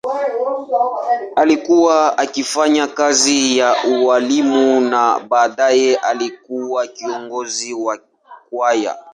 [1.35, 7.99] Alikuwa akifanya kazi ya ualimu na baadaye alikuwa kiongozi wa
[8.49, 8.95] kwaya.